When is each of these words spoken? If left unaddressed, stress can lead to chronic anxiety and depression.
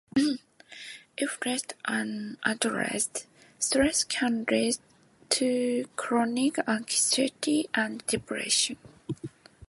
If 1.15 1.37
left 1.45 1.75
unaddressed, 1.85 3.27
stress 3.59 4.03
can 4.03 4.45
lead 4.49 4.79
to 5.29 5.85
chronic 5.95 6.55
anxiety 6.67 7.69
and 7.75 8.03
depression. 8.07 8.77